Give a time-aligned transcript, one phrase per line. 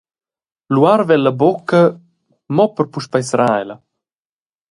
[0.77, 1.81] Lu arva el la bucca
[2.57, 3.77] mo per puspei serrar ella.